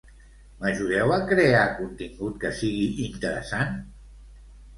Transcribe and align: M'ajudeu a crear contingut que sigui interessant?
M'ajudeu 0.61 1.13
a 1.17 1.19
crear 1.31 1.59
contingut 1.81 2.41
que 2.45 2.51
sigui 2.63 2.89
interessant? 3.09 3.79